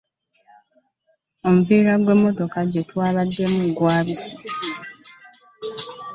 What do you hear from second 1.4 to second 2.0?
Omupiira